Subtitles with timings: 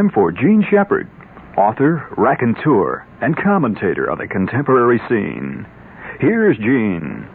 [0.00, 1.10] time for Jean Shepherd,
[1.58, 5.66] author, raconteur, and commentator on the contemporary scene.
[6.18, 7.28] Here's Jean.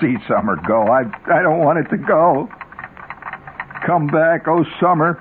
[0.00, 0.88] See summer go.
[0.88, 2.48] I I don't want it to go.
[3.86, 5.18] Come back, oh summer.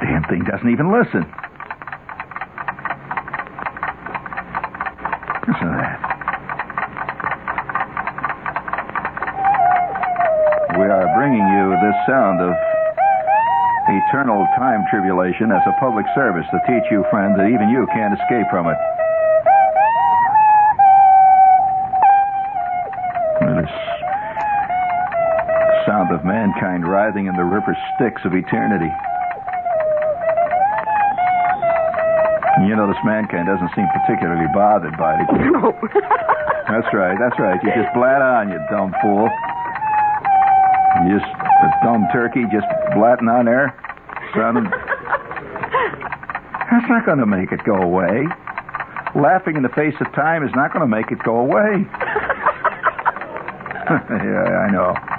[0.00, 1.26] The damn thing doesn't even listen.
[5.44, 5.98] Listen to that.
[10.78, 12.54] We are bringing you this sound of
[13.88, 18.14] eternal time tribulation as a public service to teach you, friend, that even you can't
[18.14, 18.78] escape from it.
[27.14, 28.90] Writhing in the river Styx of eternity.
[32.66, 35.26] You know, this mankind doesn't seem particularly bothered by it.
[35.32, 35.72] No.
[36.66, 37.62] That's right, that's right.
[37.62, 39.28] You just blat on, you dumb fool.
[41.04, 42.64] You just a dumb turkey just
[42.96, 43.76] blatting on there.
[44.34, 44.64] Sounding.
[46.70, 48.24] That's not going to make it go away.
[49.14, 51.84] Laughing in the face of time is not going to make it go away.
[53.90, 55.13] yeah, I know.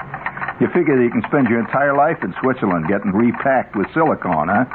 [0.59, 4.47] You figure that you can spend your entire life in Switzerland getting repacked with silicone,
[4.47, 4.65] huh?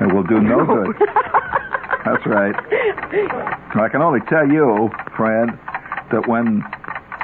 [0.00, 0.96] It will do no good.
[2.04, 2.54] That's right.
[3.74, 5.58] I can only tell you, friend,
[6.10, 6.62] that when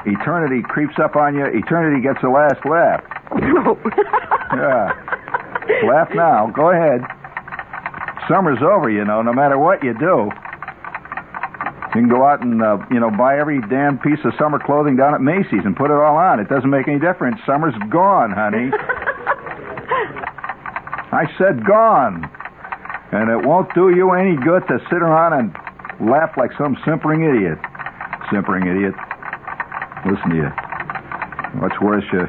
[0.05, 3.03] eternity creeps up on you, eternity gets the last laugh.
[3.35, 3.77] No.
[4.51, 4.91] Yeah.
[5.85, 6.47] Laugh now.
[6.47, 7.01] Go ahead.
[8.27, 10.31] Summer's over, you know, no matter what you do.
[11.99, 14.95] You can go out and, uh, you know, buy every damn piece of summer clothing
[14.95, 16.39] down at Macy's and put it all on.
[16.39, 17.41] It doesn't make any difference.
[17.45, 18.71] Summer's gone, honey.
[21.11, 22.23] I said gone.
[23.11, 25.51] And it won't do you any good to sit around and
[26.09, 27.59] laugh like some simpering idiot.
[28.31, 28.95] Simpering idiot.
[30.07, 30.47] Listen to you.
[31.59, 32.23] What's worse, you.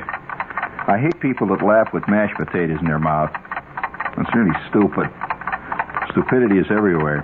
[0.91, 3.31] I hate people that laugh with mashed potatoes in their mouth.
[4.19, 5.06] That's really stupid.
[6.10, 7.22] Stupidity is everywhere.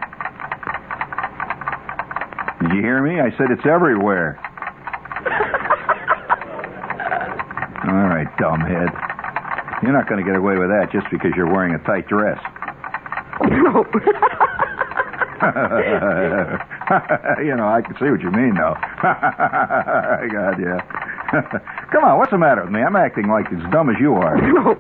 [2.86, 3.19] Hear me?
[3.19, 4.38] I said it's everywhere.
[7.82, 8.94] All right, dumbhead.
[9.82, 12.38] You're not going to get away with that just because you're wearing a tight dress.
[13.43, 13.82] No.
[17.43, 18.76] you know, I can see what you mean, though.
[19.02, 20.78] God, yeah.
[21.90, 22.82] Come on, what's the matter with me?
[22.82, 24.37] I'm acting like as dumb as you are.
[24.37, 24.76] No.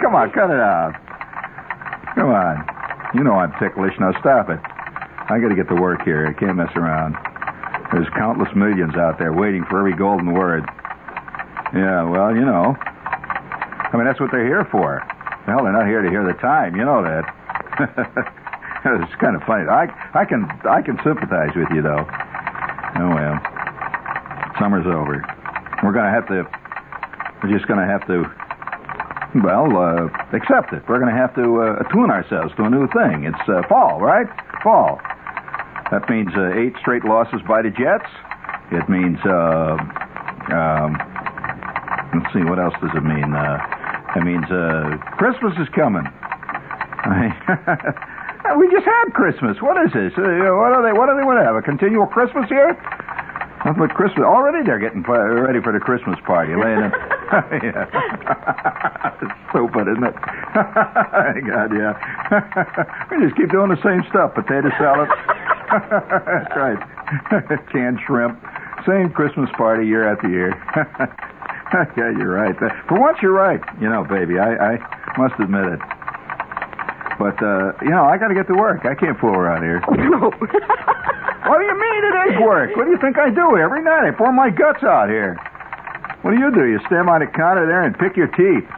[0.00, 0.94] Come on, cut it out.
[2.14, 2.64] Come on.
[3.12, 3.92] You know I'm ticklish.
[4.00, 4.58] Now stop it.
[5.32, 6.26] I got to get to work here.
[6.28, 7.16] I can't mess around.
[7.90, 10.68] There's countless millions out there waiting for every golden word.
[11.72, 12.76] Yeah, well, you know.
[12.76, 15.00] I mean, that's what they're here for.
[15.48, 16.76] Hell, they're not here to hear the time.
[16.76, 17.24] You know that.
[18.84, 19.64] it's kind of funny.
[19.68, 22.04] I I can I can sympathize with you though.
[23.00, 23.40] Oh well.
[24.60, 25.24] Summer's over.
[25.82, 26.44] We're going to have to.
[27.42, 28.28] We're just going to have to.
[29.40, 30.84] Well, uh, accept it.
[30.86, 33.24] We're going to have to uh, attune ourselves to a new thing.
[33.24, 34.28] It's uh, fall, right?
[34.62, 35.00] Fall.
[35.92, 38.08] That means uh, eight straight losses by the Jets.
[38.72, 39.20] It means.
[39.20, 39.76] Uh,
[40.48, 40.96] um,
[42.16, 42.40] let's see.
[42.48, 43.36] What else does it mean?
[43.36, 43.60] Uh,
[44.16, 46.08] it means uh, Christmas is coming.
[48.56, 49.60] we just had Christmas.
[49.60, 50.16] What is this?
[50.16, 50.96] Uh, what are they?
[50.96, 51.60] What do they want to have?
[51.60, 52.72] A continual Christmas here?
[53.68, 54.24] Nothing but Christmas.
[54.24, 56.56] Already they're getting ready for the Christmas party.
[56.56, 56.92] Laying in.
[59.20, 60.16] it's stupid, isn't it?
[60.56, 61.92] God, yeah.
[63.12, 64.34] we just keep doing the same stuff.
[64.34, 65.08] Potato salad.
[65.72, 66.78] That's right.
[67.72, 68.38] Canned shrimp.
[68.86, 70.52] Same Christmas party year after year.
[71.96, 72.56] yeah, you're right.
[72.88, 73.60] For once, you're right.
[73.80, 75.80] You know, baby, I, I must admit it.
[77.18, 78.84] But, uh, you know, I got to get to work.
[78.84, 79.80] I can't fool around here.
[79.88, 80.30] No.
[81.48, 82.76] what do you mean it is work?
[82.76, 84.08] What do you think I do every night?
[84.08, 85.38] I pour my guts out here.
[86.22, 86.66] What do you do?
[86.66, 88.68] You stand by the counter there and pick your teeth.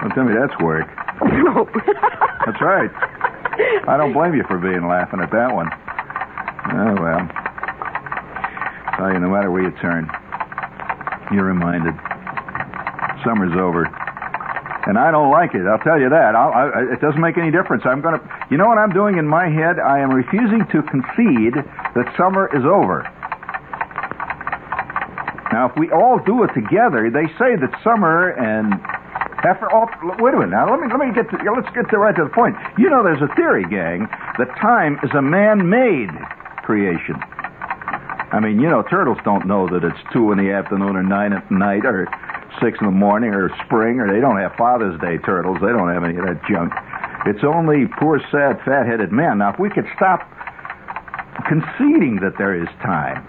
[0.00, 0.88] Don't tell me that's work.
[1.22, 1.68] No.
[2.46, 2.90] That's right.
[3.86, 5.70] I don't blame you for being laughing at that one.
[6.70, 7.28] Oh, well.
[8.96, 10.08] Tell you, no matter where you turn,
[11.32, 11.94] you're reminded.
[13.24, 13.90] Summer's over.
[14.86, 15.66] And I don't like it.
[15.66, 16.34] I'll tell you that.
[16.34, 17.84] I, it doesn't make any difference.
[17.86, 18.46] I'm going to.
[18.50, 19.78] You know what I'm doing in my head?
[19.78, 23.06] I am refusing to concede that summer is over.
[25.52, 28.74] Now, if we all do it together, they say that summer and
[29.44, 30.50] after all, oh, wait a minute.
[30.50, 32.56] Now, let me let me get to let's get to right to the point.
[32.78, 36.10] You know, there's a theory, gang, that time is a man-made
[36.72, 37.20] creation.
[38.32, 41.34] I mean, you know, turtles don't know that it's two in the afternoon or nine
[41.34, 42.08] at night or
[42.64, 45.58] six in the morning or spring, or they don't have Father's Day turtles.
[45.60, 46.72] They don't have any of that junk.
[47.28, 49.44] It's only poor, sad, fat-headed men.
[49.44, 50.24] Now, if we could stop
[51.44, 53.20] conceding that there is time,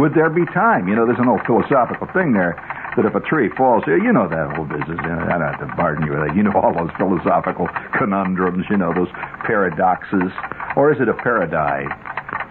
[0.00, 0.88] would there be time?
[0.88, 2.56] You know, there's an old philosophical thing there
[2.96, 4.96] that if a tree falls here, you know that whole business.
[5.04, 6.32] You know, I don't have to burden you with that.
[6.34, 9.12] You know all those philosophical conundrums, you know, those
[9.44, 10.32] paradoxes.
[10.74, 11.92] Or is it a paradise?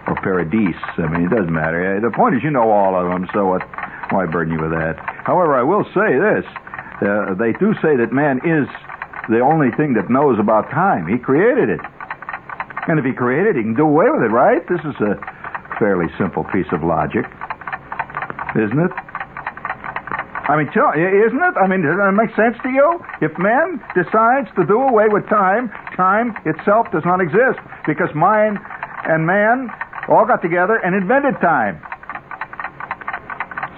[0.06, 0.78] Or paradise?
[0.98, 2.00] I mean, it doesn't matter.
[2.00, 3.62] The point is, you know all of them, so what,
[4.10, 4.94] why burden you with that?
[5.24, 6.46] However, I will say this.
[7.02, 8.70] Uh, they do say that man is
[9.28, 11.06] the only thing that knows about time.
[11.06, 11.80] He created it.
[12.86, 14.62] And if he created it, he can do away with it, right?
[14.68, 15.18] This is a
[15.78, 17.26] fairly simple piece of logic,
[18.54, 18.94] isn't it?
[20.46, 21.54] I mean, tell, isn't it?
[21.58, 23.02] I mean, does that make sense to you?
[23.20, 25.68] If man decides to do away with time,
[25.98, 28.62] time itself does not exist because mind
[29.10, 29.68] and man
[30.08, 31.80] all got together and invented time.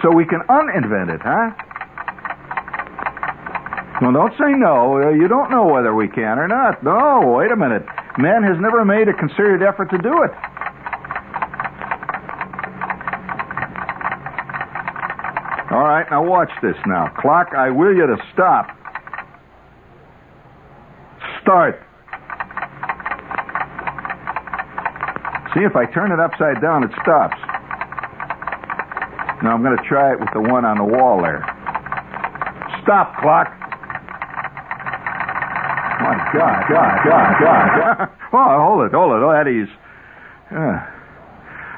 [0.02, 1.50] So we can uninvent it, huh?
[4.00, 5.02] Well, don't say no.
[5.02, 6.84] Uh, you don't know whether we can or not.
[6.84, 7.84] No, wait a minute.
[8.16, 10.30] Man has never made a concerted effort to do it.
[15.70, 17.08] All right, now watch this now.
[17.18, 18.70] Clock, I will you to stop.
[21.42, 21.82] Start.
[25.58, 27.34] See, if I turn it upside down, it stops.
[29.42, 31.42] Now I'm going to try it with the one on the wall there.
[32.84, 33.50] Stop, clock.
[35.98, 38.08] My God, God, God, God.
[38.32, 39.24] oh, hold it, hold it.
[39.24, 39.66] Oh, Eddie's.
[40.52, 40.78] Uh,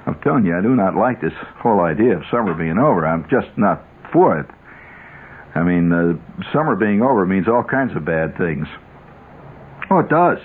[0.04, 1.32] I'm telling you, I do not like this
[1.62, 3.06] whole idea of summer being over.
[3.06, 3.82] I'm just not
[4.12, 4.46] for it.
[5.54, 8.66] I mean, uh, summer being over means all kinds of bad things.
[9.90, 10.38] Oh, it does.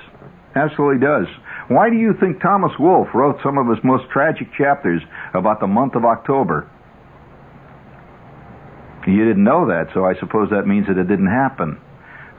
[0.56, 1.27] Absolutely does.
[1.68, 5.02] Why do you think Thomas Wolfe wrote some of his most tragic chapters
[5.34, 6.70] about the month of October?
[9.08, 11.80] You didn't know that, so I suppose that means that it didn't happen.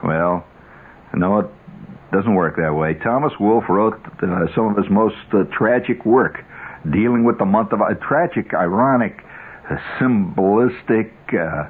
[0.03, 0.45] Well,
[1.13, 1.47] no, it
[2.11, 2.93] doesn't work that way.
[2.93, 6.43] Thomas Wolfe wrote uh, some of his most uh, tragic work
[6.91, 9.23] dealing with the month of uh, tragic, ironic,
[9.99, 11.67] symbolistic, uh,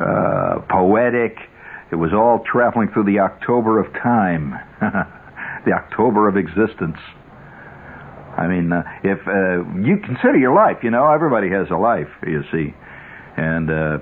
[0.00, 1.38] uh, poetic.
[1.90, 4.54] It was all traveling through the October of time,
[5.66, 6.96] the October of existence.
[8.38, 12.08] I mean, uh, if uh, you consider your life, you know, everybody has a life,
[12.26, 12.72] you see.
[13.36, 13.98] And uh,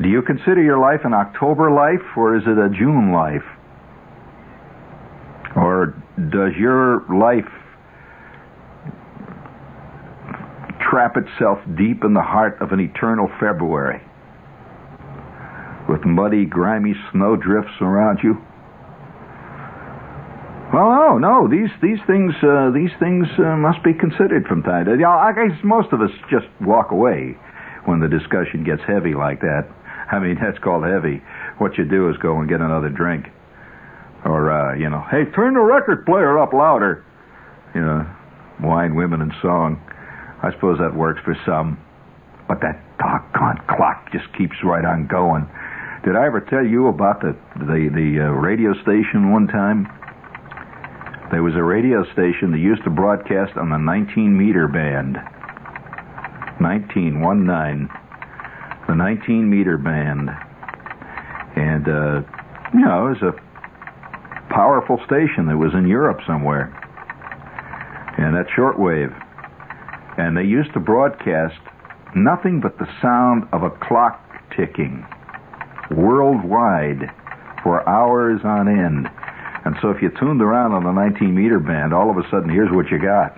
[0.00, 3.44] do you consider your life an October life or is it a June life?
[5.56, 7.50] Or does your life
[10.90, 14.00] trap itself deep in the heart of an eternal February
[15.88, 18.36] with muddy, grimy snowdrifts around you?
[20.74, 21.46] Well, no, no.
[21.46, 25.06] These these things uh, these things uh, must be considered from time to time.
[25.06, 27.38] I guess most of us just walk away
[27.84, 29.70] when the discussion gets heavy like that.
[30.10, 31.22] I mean, that's called heavy.
[31.58, 33.26] What you do is go and get another drink,
[34.24, 37.04] or uh, you know, hey, turn the record player up louder.
[37.72, 38.10] You know,
[38.60, 39.78] wine, women, and song.
[40.42, 41.78] I suppose that works for some.
[42.48, 45.46] But that doggone clock just keeps right on going.
[46.02, 49.86] Did I ever tell you about the the the uh, radio station one time?
[51.30, 55.16] There was a radio station that used to broadcast on the 19 meter band.
[56.60, 57.88] 1919.
[58.86, 60.30] The 19 meter band.
[61.56, 62.22] And, uh,
[62.74, 66.72] you know, it was a powerful station that was in Europe somewhere.
[68.18, 69.12] And that shortwave.
[70.18, 71.58] And they used to broadcast
[72.14, 74.20] nothing but the sound of a clock
[74.54, 75.04] ticking
[75.90, 77.10] worldwide
[77.62, 79.08] for hours on end.
[79.64, 82.50] And so if you tuned around on the 19 meter band, all of a sudden,
[82.50, 83.34] here's what you got.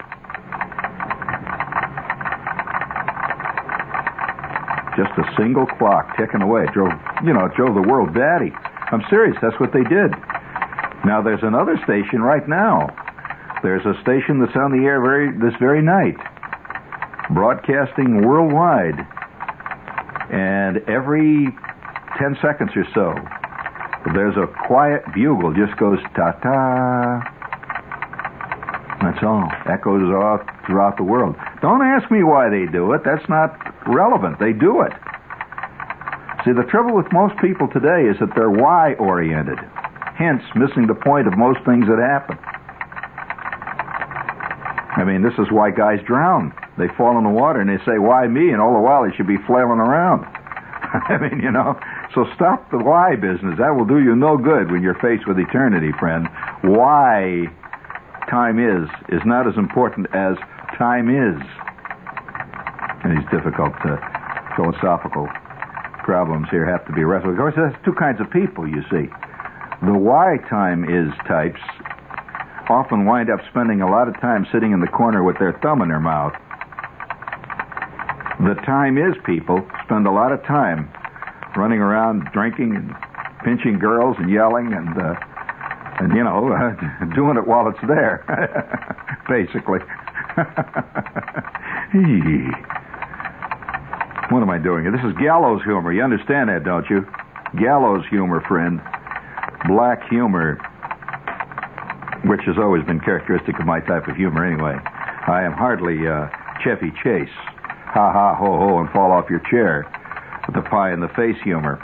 [4.96, 6.64] Just a single clock ticking away.
[6.64, 6.92] It drove,
[7.22, 8.50] you know, drove the world batty.
[8.90, 9.36] I'm serious.
[9.40, 10.10] That's what they did.
[11.04, 12.88] Now there's another station right now.
[13.62, 16.16] There's a station that's on the air very this very night,
[17.30, 19.06] broadcasting worldwide.
[20.30, 21.54] And every
[22.18, 23.14] 10 seconds or so,
[24.14, 27.32] there's a quiet bugle, just goes ta ta.
[29.02, 29.48] That's all.
[29.66, 31.36] Echoes off throughout the world.
[31.62, 33.02] Don't ask me why they do it.
[33.04, 33.54] That's not
[33.86, 34.38] relevant.
[34.38, 34.92] They do it.
[36.44, 39.58] See, the trouble with most people today is that they're why oriented,
[40.14, 42.38] hence missing the point of most things that happen.
[44.96, 46.54] I mean, this is why guys drown.
[46.78, 48.50] They fall in the water and they say, why me?
[48.50, 50.24] And all the while they should be flailing around.
[51.08, 51.78] I mean, you know,
[52.16, 53.58] so stop the why business.
[53.58, 56.26] That will do you no good when you're faced with eternity, friend.
[56.64, 57.44] Why
[58.30, 60.40] time is is not as important as
[60.80, 61.36] time is.
[63.04, 64.00] And these difficult uh,
[64.56, 65.28] philosophical
[66.08, 67.32] problems here have to be wrestled.
[67.32, 69.12] Of course, there's two kinds of people, you see.
[69.84, 71.60] The why time is types
[72.70, 75.82] often wind up spending a lot of time sitting in the corner with their thumb
[75.82, 76.32] in their mouth.
[78.40, 80.90] The time is people spend a lot of time
[81.56, 82.94] running around drinking and
[83.44, 85.14] pinching girls and yelling and uh,
[86.00, 88.24] and you know uh, doing it while it's there,
[89.28, 89.80] basically.
[94.30, 94.90] what am I doing?
[94.92, 95.92] This is gallows humor.
[95.92, 97.06] You understand that, don't you?
[97.58, 98.82] Gallows humor, friend.
[99.66, 100.56] Black humor,
[102.26, 104.76] which has always been characteristic of my type of humor, anyway.
[105.26, 106.28] I am hardly uh,
[106.62, 107.32] Chevy Chase.
[107.96, 109.90] Ha ha ho ho and fall off your chair
[110.52, 111.76] the pie in the face humor,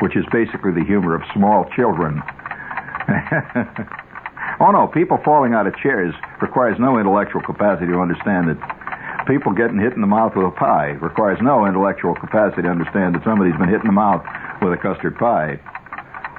[0.00, 2.22] which is basically the humor of small children.
[4.60, 8.58] oh no, people falling out of chairs requires no intellectual capacity to understand that
[9.28, 13.14] People getting hit in the mouth with a pie requires no intellectual capacity to understand
[13.14, 14.24] that somebody's been hit in the mouth
[14.62, 15.60] with a custard pie.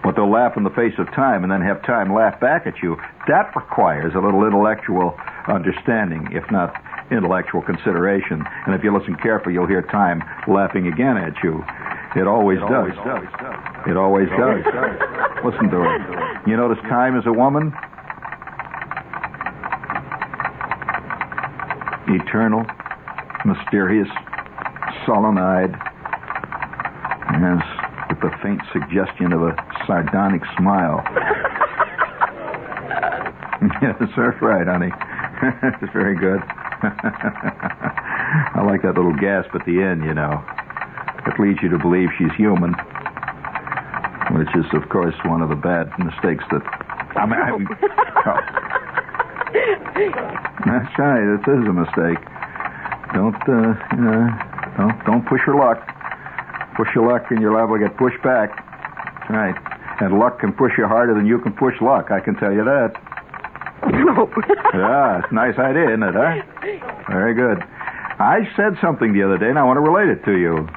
[0.01, 2.81] But they'll laugh in the face of time and then have time laugh back at
[2.81, 2.97] you.
[3.27, 5.13] That requires a little intellectual
[5.47, 6.73] understanding, if not
[7.11, 8.43] intellectual consideration.
[8.65, 11.63] And if you listen carefully, you'll hear time laughing again at you.
[12.15, 12.91] It always it does.
[12.97, 13.87] Always does.
[13.87, 14.63] It always it does.
[14.65, 15.45] Does.
[15.45, 16.01] listen to it.
[16.47, 17.73] You notice time is a woman?
[22.07, 22.65] Eternal,
[23.45, 24.07] mysterious,
[25.05, 25.75] sullen-eyed,
[27.37, 27.61] yes,
[28.09, 31.03] with the faint suggestion of a sardonic smile.
[33.81, 34.91] yes, that's right, honey.
[35.93, 36.41] very good.
[38.55, 40.43] I like that little gasp at the end, you know.
[41.27, 42.71] It leads you to believe she's human,
[44.31, 46.63] which is, of course, one of the bad mistakes that.
[47.19, 48.39] I mean, I, oh.
[50.65, 51.25] that's right.
[51.35, 52.23] This is a mistake.
[53.13, 54.31] Don't, uh, you know,
[54.77, 55.83] don't, don't push your luck.
[56.77, 58.55] Push your luck, and you're liable to get pushed back.
[58.55, 59.55] That's right.
[59.99, 62.11] And luck can push you harder than you can push luck.
[62.11, 62.95] I can tell you that.
[64.73, 66.41] yeah, it's a nice idea, isn't it, huh?
[67.09, 67.57] Very good.
[68.19, 70.67] I said something the other day, and I want to relate it to you.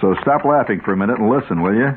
[0.00, 1.90] So stop laughing for a minute and listen, will you?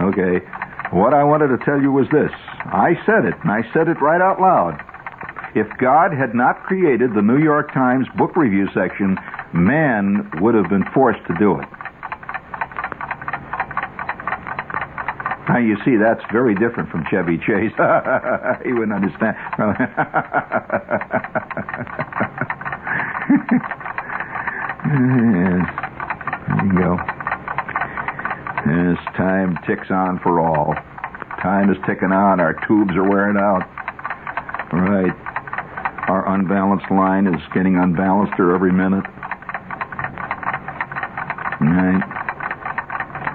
[0.00, 0.44] Okay.
[0.90, 2.32] What I wanted to tell you was this.
[2.64, 4.80] I said it, and I said it right out loud.
[5.54, 9.18] If God had not created the New York Times book review section,
[9.52, 11.68] man would have been forced to do it.
[15.48, 17.72] Now, you see, that's very different from Chevy Chase.
[18.64, 19.36] he wouldn't understand.
[24.86, 25.66] yes.
[26.46, 26.98] There you go.
[28.64, 30.74] As time ticks on for all.
[31.42, 32.38] Time is ticking on.
[32.38, 33.66] Our tubes are wearing out.
[34.72, 35.12] Right.
[36.08, 39.04] Our unbalanced line is getting unbalancer every minute.
[41.60, 42.02] Right.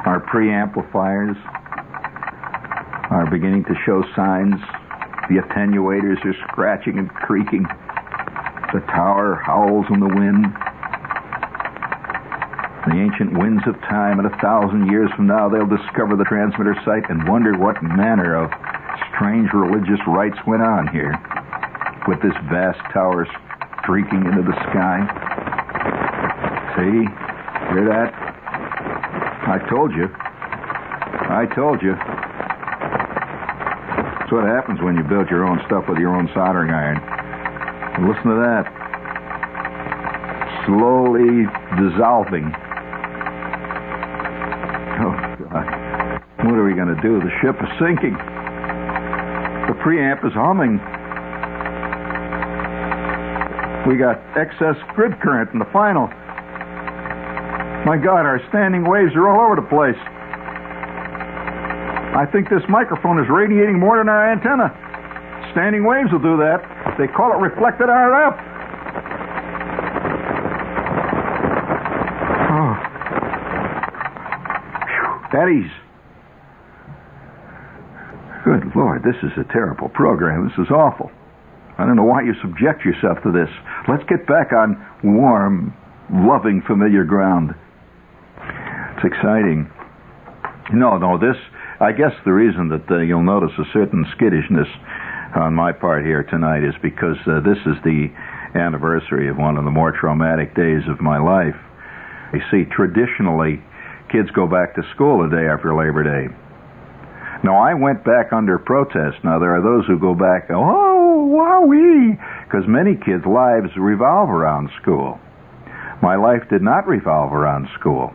[0.05, 1.35] Our preamplifiers
[3.09, 4.59] are beginning to show signs.
[5.29, 7.63] The attenuators are scratching and creaking.
[8.73, 10.45] The tower howls in the wind.
[12.87, 16.75] The ancient winds of time, and a thousand years from now, they'll discover the transmitter
[16.85, 18.51] site and wonder what manner of
[19.11, 21.11] strange religious rites went on here,
[22.07, 23.27] with this vast tower
[23.83, 25.03] streaking into the sky.
[26.75, 27.07] See?
[27.71, 28.13] Hear that?
[29.47, 30.07] I told you.
[31.29, 31.95] I told you.
[34.27, 37.00] That's what happens when you build your own stuff with your own soldering iron.
[38.03, 38.67] Listen to that.
[40.67, 41.48] Slowly
[41.79, 42.51] dissolving.
[45.00, 45.15] Oh,
[45.48, 45.63] God.
[46.43, 47.24] What are we going to do?
[47.24, 48.19] The ship is sinking.
[49.72, 50.75] The preamp is humming.
[53.88, 56.07] We got excess grid current in the final.
[57.88, 59.96] My God, our standing waves are all over the place.
[62.17, 64.74] I think this microphone is radiating more than our antenna.
[65.53, 66.65] Standing waves will do that.
[66.97, 68.33] They call it reflected RF.
[72.50, 72.74] Oh.
[74.89, 75.69] Whew.
[78.43, 80.50] Good Lord, this is a terrible program.
[80.50, 81.12] This is awful.
[81.77, 83.50] I don't know why you subject yourself to this.
[83.88, 85.71] Let's get back on warm,
[86.09, 87.53] loving, familiar ground.
[88.95, 89.69] It's exciting.
[90.74, 91.38] No, no, this,
[91.79, 94.67] I guess the reason that uh, you'll notice a certain skittishness
[95.38, 98.10] on my part here tonight is because uh, this is the
[98.57, 101.53] anniversary of one of the more traumatic days of my life.
[102.34, 103.62] You see, traditionally,
[104.10, 106.34] kids go back to school the day after Labor Day.
[107.43, 109.22] Now, I went back under protest.
[109.24, 112.17] Now, there are those who go back, oh, wowee,
[112.50, 115.19] because many kids' lives revolve around school.
[116.01, 118.13] My life did not revolve around school.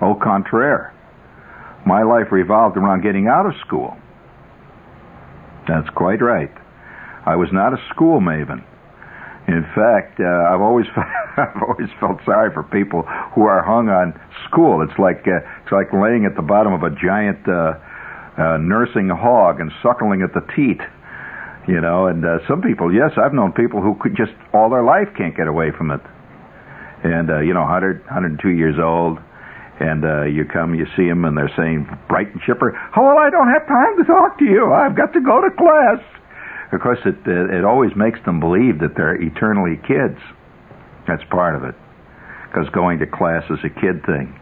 [0.00, 0.93] Au contraire.
[1.86, 3.96] My life revolved around getting out of school.
[5.68, 6.52] That's quite right.
[7.26, 8.64] I was not a school maven.
[9.46, 13.02] In fact, uh, I've always I've always felt sorry for people
[13.34, 14.82] who are hung on school.
[14.82, 17.74] It's like uh, it's like laying at the bottom of a giant uh,
[18.38, 20.80] uh, nursing hog and suckling at the teat.
[21.66, 24.84] You know, and uh, some people, yes, I've known people who could just all their
[24.84, 26.00] life can't get away from it.
[27.04, 29.18] And uh, you know, 100, 102 years old,
[29.80, 33.18] and uh, you come, you see them, and they're saying bright and chipper, "Oh, well,
[33.18, 34.72] I don't have time to talk to you.
[34.72, 35.98] I've got to go to class."
[36.72, 40.18] Of course, it it, always makes them believe that they're eternally kids.
[41.06, 41.74] That's part of it,
[42.46, 44.38] because going to class is a kid thing.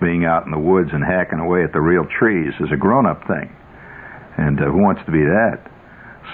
[0.00, 3.26] Being out in the woods and hacking away at the real trees is a grown-up
[3.26, 3.54] thing,
[4.36, 5.62] and uh, who wants to be that?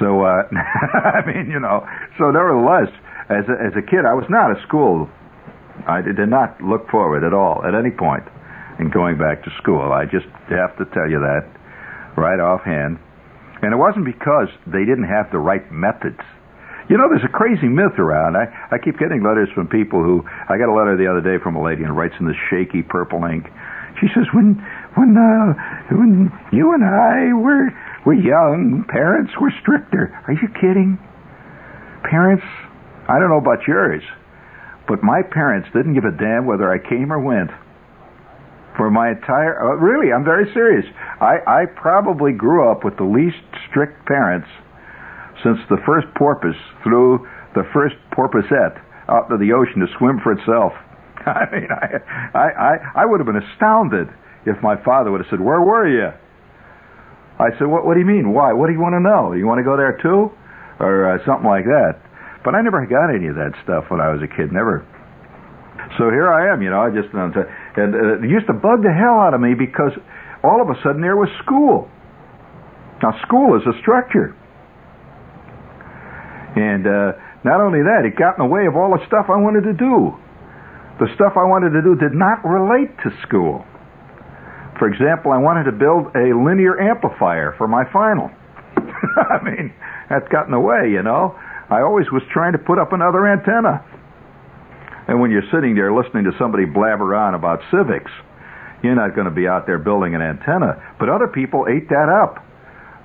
[0.00, 0.48] So, uh,
[1.04, 1.86] I mean, you know.
[2.18, 2.88] So, nevertheless,
[3.28, 5.08] as a, as a kid, I was not a school
[5.86, 8.24] I did not look forward at all at any point
[8.78, 9.92] in going back to school.
[9.92, 11.46] I just have to tell you that
[12.16, 12.98] right offhand.
[13.62, 16.20] And it wasn't because they didn't have the right methods.
[16.90, 18.36] You know, there's a crazy myth around.
[18.36, 20.26] I, I keep getting letters from people who.
[20.26, 22.82] I got a letter the other day from a lady and writes in this shaky
[22.82, 23.46] purple ink.
[24.00, 24.58] She says, "When
[24.98, 25.54] when uh,
[25.94, 27.70] when you and I were
[28.04, 30.98] were young, parents were stricter." Are you kidding?
[32.02, 32.44] Parents,
[33.08, 34.02] I don't know about yours.
[34.88, 37.50] But my parents didn't give a damn whether I came or went.
[38.76, 40.86] For my entire, uh, really, I'm very serious.
[41.20, 43.36] I, I probably grew up with the least
[43.68, 44.48] strict parents
[45.44, 50.32] since the first porpoise threw the first porpoisette out into the ocean to swim for
[50.32, 50.72] itself.
[51.26, 51.86] I mean, I,
[52.34, 54.08] I, I, I would have been astounded
[54.46, 56.10] if my father would have said, "Where were you?"
[57.38, 57.84] I said, "What?
[57.84, 58.32] What do you mean?
[58.32, 58.52] Why?
[58.52, 59.32] What do you want to know?
[59.32, 60.32] You want to go there too,
[60.80, 62.00] or uh, something like that?"
[62.44, 64.50] But I never got any of that stuff when I was a kid.
[64.50, 64.82] Never.
[65.98, 66.80] So here I am, you know.
[66.80, 69.92] I just and uh, it used to bug the hell out of me because
[70.42, 71.88] all of a sudden there was school.
[73.02, 74.34] Now school is a structure,
[76.54, 79.36] and uh, not only that, it got in the way of all the stuff I
[79.36, 80.14] wanted to do.
[81.02, 83.66] The stuff I wanted to do did not relate to school.
[84.78, 88.30] For example, I wanted to build a linear amplifier for my final.
[88.78, 89.74] I mean,
[90.08, 91.36] that's got in the way, you know.
[91.70, 93.84] I always was trying to put up another antenna.
[95.08, 98.10] And when you're sitting there listening to somebody blabber on about civics,
[98.82, 100.78] you're not going to be out there building an antenna.
[100.98, 102.44] But other people ate that up.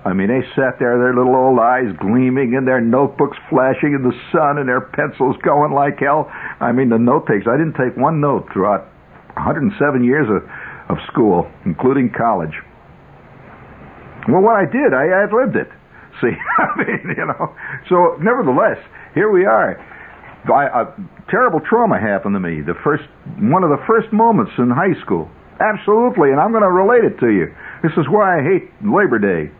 [0.05, 4.03] I mean, they sat there, their little old eyes gleaming, and their notebooks flashing in
[4.03, 6.31] the sun, and their pencils going like hell.
[6.59, 7.45] I mean, the note takes.
[7.47, 8.87] I didn't take one note throughout
[9.35, 10.47] 107 years of,
[10.89, 12.55] of school, including college.
[14.29, 15.69] Well, what I did, I libbed it.
[16.21, 17.55] See, I mean, you know.
[17.89, 18.77] So, nevertheless,
[19.13, 19.77] here we are.
[20.47, 20.85] I, a
[21.29, 22.61] terrible trauma happened to me.
[22.61, 23.03] The first,
[23.39, 25.29] one of the first moments in high school.
[25.59, 27.53] Absolutely, and I'm going to relate it to you.
[27.83, 29.51] This is why I hate Labor Day,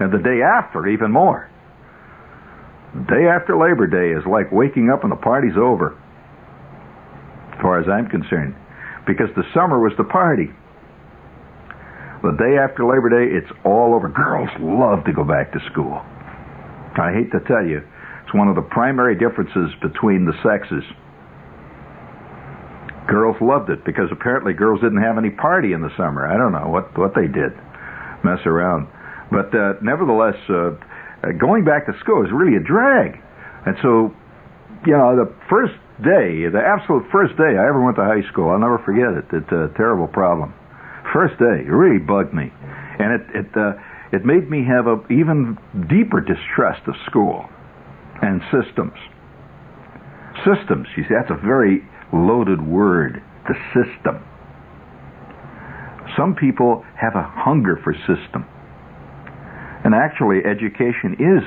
[0.00, 1.50] and the day after even more.
[2.94, 5.92] The day after Labor Day is like waking up and the party's over,
[7.52, 8.56] as far as I'm concerned.
[9.06, 10.50] because the summer was the party.
[12.26, 14.10] The day after Labor Day, it's all over.
[14.10, 16.02] Girls love to go back to school.
[16.98, 17.78] I hate to tell you,
[18.26, 20.82] it's one of the primary differences between the sexes.
[23.06, 26.26] Girls loved it because apparently girls didn't have any party in the summer.
[26.26, 27.54] I don't know what what they did,
[28.26, 28.90] mess around.
[29.30, 30.74] But uh, nevertheless, uh,
[31.38, 33.22] going back to school is really a drag.
[33.70, 34.10] And so,
[34.82, 38.50] you know, the first day, the absolute first day I ever went to high school,
[38.50, 39.30] I'll never forget it.
[39.30, 40.50] It's a terrible problem.
[41.16, 43.72] First day, it really bugged me, and it it uh,
[44.12, 45.56] it made me have a even
[45.88, 47.48] deeper distrust of school
[48.20, 48.92] and systems.
[50.44, 51.80] Systems, you see, that's a very
[52.12, 53.22] loaded word.
[53.48, 54.20] The system.
[56.18, 58.44] Some people have a hunger for system.
[59.88, 61.44] And actually, education is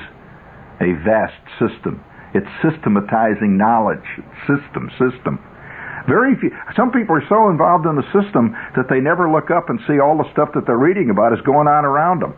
[0.82, 2.02] a vast system.
[2.34, 4.08] It's systematizing knowledge.
[4.50, 5.38] System, system.
[6.10, 6.50] Very few.
[6.76, 10.02] Some people are so involved in the system that they never look up and see
[10.02, 12.34] all the stuff that they're reading about is going on around them.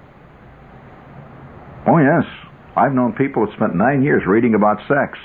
[1.87, 2.27] Oh yes,
[2.75, 5.17] I've known people that spent nine years reading about sex.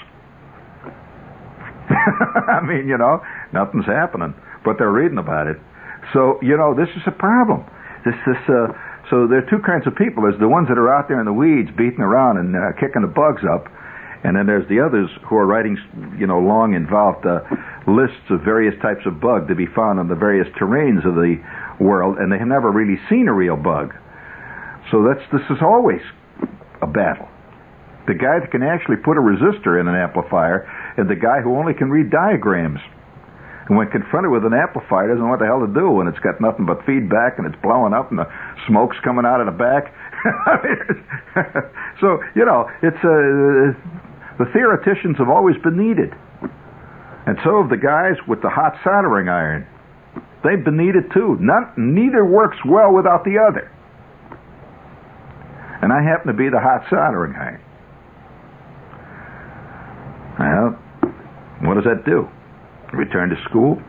[1.91, 3.21] I mean, you know,
[3.53, 5.59] nothing's happening, but they're reading about it.
[6.15, 7.67] So, you know, this is a problem.
[8.07, 8.71] This, this, uh,
[9.11, 10.23] so there are two kinds of people.
[10.23, 13.03] There's the ones that are out there in the weeds beating around and uh, kicking
[13.03, 13.67] the bugs up,
[14.23, 15.79] and then there's the others who are writing,
[16.19, 17.43] you know, long involved uh,
[17.87, 21.39] lists of various types of bug to be found on the various terrains of the
[21.79, 23.95] world, and they have never really seen a real bug.
[24.91, 26.03] So that's this is always
[26.83, 27.29] a battle.
[28.07, 31.59] The guy that can actually put a resistor in an amplifier, and the guy who
[31.59, 32.79] only can read diagrams.
[33.67, 36.23] And when confronted with an amplifier, doesn't know what the hell to do when it's
[36.23, 38.31] got nothing but feedback and it's blowing up and the
[38.71, 39.91] smoke's coming out of the back.
[42.01, 43.75] so you know, it's uh,
[44.39, 46.15] the theoreticians have always been needed,
[47.27, 49.67] and so have the guys with the hot soldering iron.
[50.45, 51.37] They've been needed too.
[51.77, 53.71] Neither works well without the other.
[55.83, 57.61] And I happen to be the hot soldering iron.
[60.39, 60.79] Well,
[61.67, 62.29] what does that do?
[62.93, 63.83] Return to school?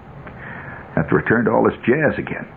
[0.95, 2.47] Have to return to all this jazz again.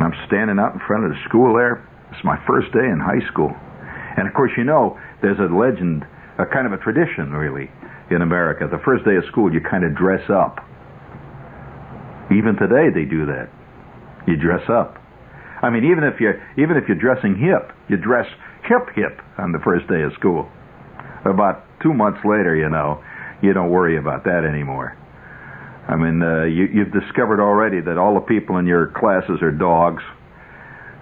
[0.00, 1.80] I'm standing out in front of the school there.
[2.12, 3.54] It's my first day in high school.
[4.18, 6.04] And of course, you know, there's a legend,
[6.38, 7.70] a kind of a tradition, really,
[8.14, 8.68] in America.
[8.70, 10.60] The first day of school, you kind of dress up.
[12.30, 13.50] Even today, they do that.
[14.26, 14.98] You dress up.
[15.62, 18.26] I mean, even if you're even if you're dressing hip, you dress
[18.64, 20.50] hip hip on the first day of school.
[21.24, 23.02] About two months later, you know,
[23.42, 24.96] you don't worry about that anymore.
[25.88, 29.50] I mean, uh, you, you've discovered already that all the people in your classes are
[29.50, 30.02] dogs,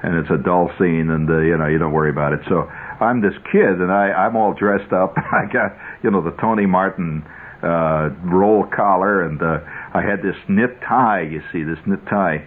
[0.03, 2.40] and it's a dull scene, and uh, you know you don't worry about it.
[2.49, 2.68] So
[3.01, 5.15] I'm this kid, and I, I'm all dressed up.
[5.33, 7.25] I got you know the Tony Martin
[7.63, 9.61] uh, roll collar, and uh,
[9.95, 11.23] I had this knit tie.
[11.23, 12.47] You see, this knit tie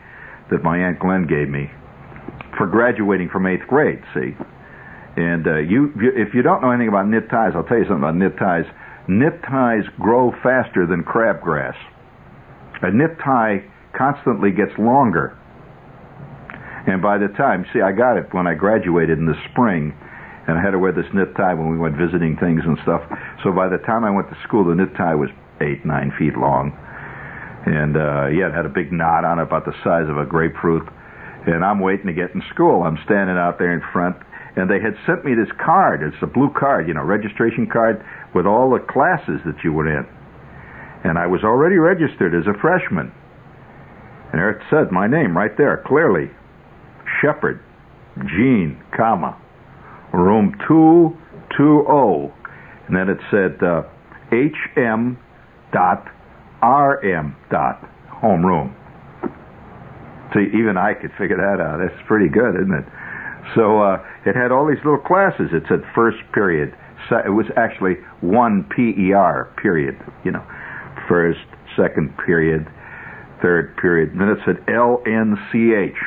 [0.52, 1.72] that my aunt Glenn gave me
[2.58, 4.02] for graduating from eighth grade.
[4.14, 4.36] See,
[5.16, 8.04] and uh, you, if you don't know anything about knit ties, I'll tell you something
[8.04, 8.66] about knit ties.
[9.08, 11.76] Knit ties grow faster than crabgrass.
[12.82, 13.64] A knit tie
[13.96, 15.38] constantly gets longer.
[16.88, 19.94] And by the time, see, I got it when I graduated in the spring,
[20.48, 23.02] and I had to wear this knit tie when we went visiting things and stuff.
[23.44, 25.30] So by the time I went to school, the knit tie was
[25.62, 26.76] eight, nine feet long.
[27.66, 30.26] And, uh, yeah, it had a big knot on it about the size of a
[30.26, 30.84] grapefruit.
[31.48, 32.84] And I'm waiting to get in school.
[32.84, 34.18] I'm standing out there in front,
[34.56, 36.04] and they had sent me this card.
[36.04, 38.04] It's a blue card, you know, registration card
[38.36, 40.06] with all the classes that you were in.
[41.04, 43.12] And I was already registered as a freshman.
[44.32, 46.32] And there it said my name right there, clearly.
[47.22, 47.62] Shepherd,
[48.18, 49.38] Jean, comma,
[50.14, 52.32] room 220.
[52.88, 53.84] And then it said uh,
[54.32, 55.18] HM
[55.74, 56.06] dot
[56.62, 57.82] RM dot
[58.22, 58.74] homeroom.
[60.34, 61.78] See, even I could figure that out.
[61.78, 62.86] That's pretty good, isn't it?
[63.56, 65.50] So uh, it had all these little classes.
[65.52, 66.74] It said first period.
[67.12, 70.00] It was actually one PER period.
[70.24, 70.44] You know,
[71.08, 71.46] first,
[71.76, 72.66] second period,
[73.42, 74.12] third period.
[74.14, 76.00] And then it said LNCH,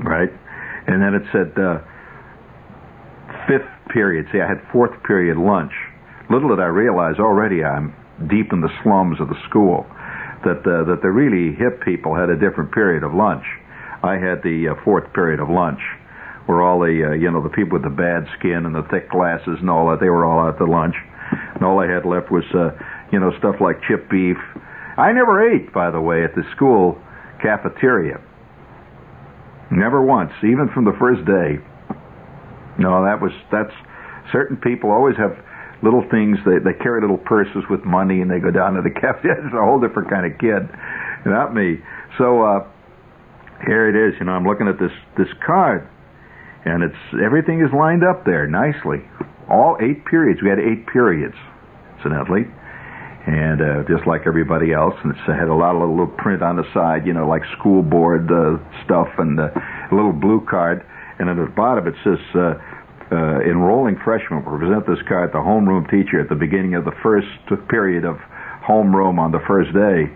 [0.00, 0.30] right?
[0.86, 1.78] And then it said uh,
[3.46, 4.26] fifth period.
[4.32, 5.72] See, I had fourth period lunch.
[6.30, 7.94] Little did I realize already I'm
[8.28, 9.86] deep in the slums of the school
[10.44, 13.44] that uh, that the really hip people had a different period of lunch.
[14.02, 15.80] I had the uh, fourth period of lunch,
[16.46, 19.10] where all the uh, you know the people with the bad skin and the thick
[19.10, 20.94] glasses and all that they were all out to lunch,
[21.54, 22.76] and all I had left was uh,
[23.10, 24.36] you know stuff like chip beef.
[24.96, 27.00] I never ate, by the way, at the school
[27.42, 28.20] cafeteria.
[29.72, 31.58] Never once, even from the first day.
[32.78, 33.72] No, that was that's
[34.32, 35.36] certain people always have
[35.82, 36.38] little things.
[36.44, 39.44] They they carry little purses with money and they go down to the cafeteria.
[39.46, 40.66] It's a whole different kind of kid.
[41.26, 41.78] Not me.
[42.18, 42.66] So uh,
[43.66, 44.18] here it is.
[44.18, 45.88] You know, I'm looking at this this card,
[46.64, 49.04] and it's everything is lined up there nicely.
[49.48, 50.40] All eight periods.
[50.42, 51.36] We had eight periods,
[51.96, 52.48] incidentally,
[53.26, 54.94] and uh, just like everybody else.
[55.04, 57.82] And it had a lot of little print on the side, you know, like school
[57.82, 60.84] board uh, stuff, and uh, a little blue card.
[61.18, 62.18] And at the bottom it says.
[62.34, 62.54] Uh,
[63.12, 66.84] uh, enrolling freshmen will present this card to the homeroom teacher at the beginning of
[66.84, 67.28] the first
[67.68, 68.16] period of
[68.64, 70.08] homeroom on the first day.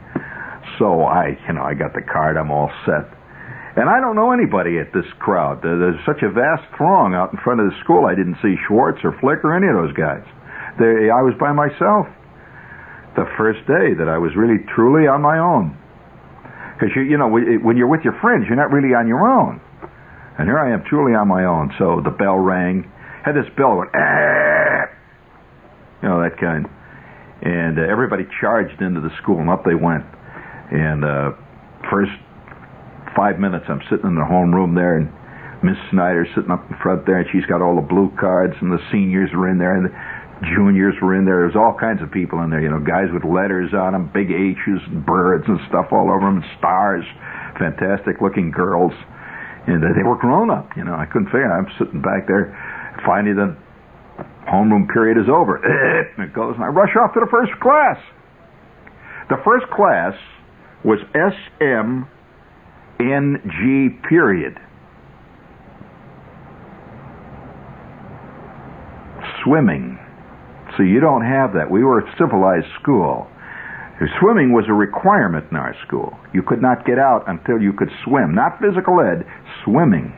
[0.80, 2.36] So I, you know, I got the card.
[2.36, 3.06] I'm all set.
[3.76, 5.62] And I don't know anybody at this crowd.
[5.62, 8.06] There's such a vast throng out in front of the school.
[8.06, 10.24] I didn't see Schwartz or Flick or any of those guys.
[10.80, 12.08] They, I was by myself.
[13.14, 15.76] The first day that I was really truly on my own.
[16.74, 19.60] Because you, you know, when you're with your friends, you're not really on your own.
[20.38, 21.74] And here I am, truly on my own.
[21.78, 22.90] So the bell rang.
[23.24, 24.86] Had this bell went, ah!
[26.02, 26.66] you know, that kind.
[27.42, 30.04] And uh, everybody charged into the school, and up they went.
[30.70, 31.32] And uh,
[31.90, 32.12] first
[33.16, 35.10] five minutes, I'm sitting in the homeroom there, and
[35.62, 38.70] Miss Snyder's sitting up in front there, and she's got all the blue cards, and
[38.70, 39.94] the seniors were in there, and the
[40.54, 41.42] juniors were in there.
[41.42, 44.30] There's all kinds of people in there, you know, guys with letters on them, big
[44.30, 47.04] H's and birds and stuff all over them, and stars,
[47.58, 48.94] fantastic looking girls.
[49.68, 50.94] And they were grown up, you know.
[50.94, 51.52] I couldn't figure.
[51.52, 52.56] I'm sitting back there.
[53.04, 53.54] Finally, the
[54.48, 55.60] homeroom period is over.
[56.18, 57.98] It goes, and I rush off to the first class.
[59.28, 60.14] The first class
[60.84, 62.08] was SMNG
[64.08, 64.58] period.
[69.44, 69.98] Swimming.
[70.76, 71.70] So you don't have that.
[71.70, 73.28] We were a civilized school.
[74.20, 76.16] Swimming was a requirement in our school.
[76.32, 78.34] You could not get out until you could swim.
[78.34, 79.26] Not physical ed,
[79.64, 80.14] swimming.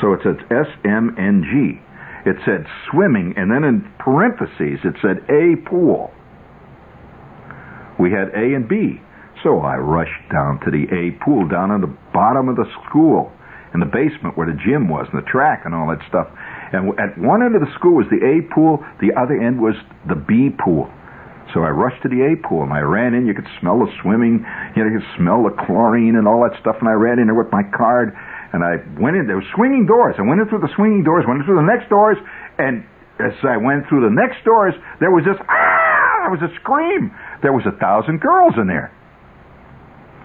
[0.00, 1.82] So it said SMNG.
[2.24, 6.12] It said swimming, and then in parentheses it said A pool.
[7.98, 9.00] We had A and B.
[9.42, 13.32] So I rushed down to the A pool down in the bottom of the school
[13.74, 16.26] in the basement where the gym was and the track and all that stuff.
[16.72, 19.74] And at one end of the school was the A pool, the other end was
[20.08, 20.90] the B pool.
[21.54, 23.26] So I rushed to the A pool and I ran in.
[23.26, 24.44] You could smell the swimming,
[24.76, 26.76] you know, you could smell the chlorine and all that stuff.
[26.80, 28.12] And I ran in there with my card
[28.52, 29.26] and I went in.
[29.26, 30.16] There were swinging doors.
[30.18, 32.16] I went in through the swinging doors, went in through the next doors,
[32.58, 32.84] and
[33.20, 36.28] as I went through the next doors, there was this ah!
[36.28, 37.10] There was a scream.
[37.42, 38.92] There was a thousand girls in there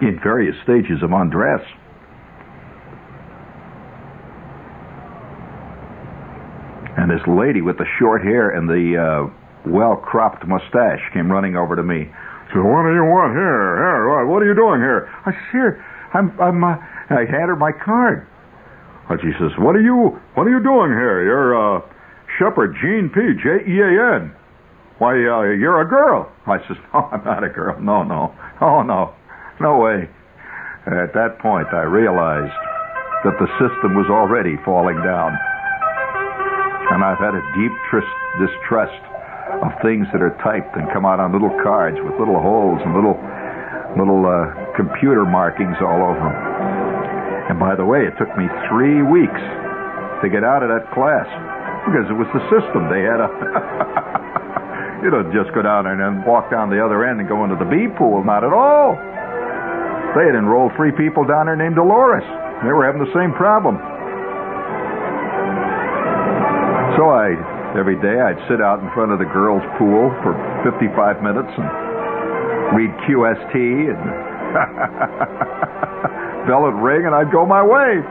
[0.01, 1.61] in various stages of undress.
[6.97, 11.55] And this lady with the short hair and the uh, well cropped mustache came running
[11.55, 12.11] over to me.
[12.47, 13.79] She said, What do you want here?
[13.79, 15.09] Here, what are you doing here?
[15.25, 16.77] I said, Here, I'm, I'm, uh,
[17.09, 18.27] I had her my card.
[19.09, 21.23] And she says, What are you, what are you doing here?
[21.23, 21.81] You're, uh,
[22.39, 23.19] Shepherd Jean P.
[23.41, 24.33] J E A N.
[24.97, 26.31] Why, uh, you're a girl.
[26.45, 27.79] I says, No, I'm not a girl.
[27.79, 28.33] No, no.
[28.61, 29.13] Oh, no.
[29.59, 30.09] No way.
[30.85, 32.53] At that point, I realized
[33.23, 35.31] that the system was already falling down.
[36.91, 37.71] And I've had a deep
[38.35, 38.99] distrust
[39.61, 42.95] of things that are typed and come out on little cards with little holes and
[42.95, 43.19] little
[43.97, 46.37] little uh, computer markings all over them.
[47.53, 49.43] And by the way, it took me three weeks
[50.23, 51.27] to get out of that class
[51.85, 52.89] because it was the system.
[52.89, 53.29] They had a
[55.03, 57.59] you don't just go down and then walk down the other end and go into
[57.59, 58.23] the B pool.
[58.23, 58.95] Not at all.
[60.15, 62.23] They had enrolled three people down there named Dolores.
[62.63, 63.75] They were having the same problem.
[66.95, 67.35] So I,
[67.77, 70.33] every day, I'd sit out in front of the girls' pool for
[70.63, 71.67] 55 minutes and
[72.73, 73.53] read QST,
[73.91, 73.99] and
[76.47, 78.01] bell would ring, and I'd go my way.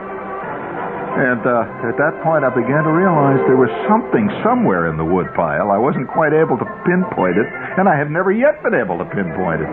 [1.13, 5.05] And uh, at that point, I began to realize there was something somewhere in the
[5.05, 5.69] woodpile.
[5.69, 7.45] I wasn't quite able to pinpoint it,
[7.77, 9.69] and I have never yet been able to pinpoint it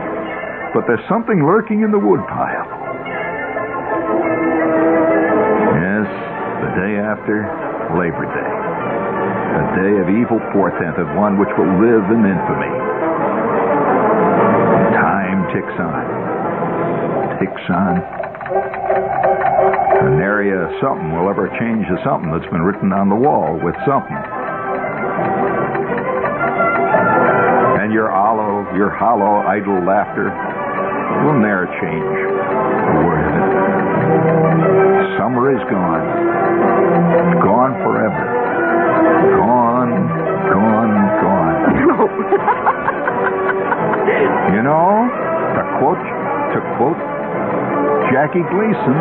[0.73, 2.67] but there's something lurking in the woodpile.
[5.83, 6.07] Yes,
[6.63, 7.43] the day after
[7.99, 8.60] Labor Day.
[9.51, 12.71] A day of evil portent, and one which will live in infamy.
[14.95, 16.07] Time ticks on.
[17.43, 17.99] Ticks on.
[20.07, 23.59] An area a something will ever change to something that's been written on the wall
[23.59, 24.17] with something.
[27.83, 30.31] And your hollow, your hollow, idle laughter
[31.27, 35.19] will ne'er change a word of it.
[35.19, 36.07] Summer is gone.
[37.43, 38.40] Gone forever.
[39.01, 39.91] Gone,
[40.51, 41.57] gone, gone.
[44.55, 45.09] you know,
[45.57, 46.05] to quote,
[46.53, 47.01] to quote
[48.13, 48.97] Jackie Gleason,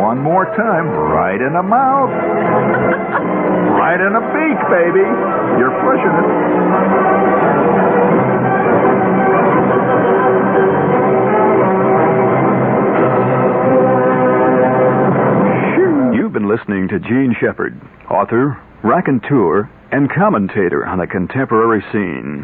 [0.00, 2.10] one more time, right in the mouth.
[3.76, 5.04] right in the beak, baby.
[5.58, 6.28] You're pushing it.
[16.32, 17.74] Listening to Jean Shepherd,
[18.08, 22.38] author, raconteur, and commentator on the contemporary scene.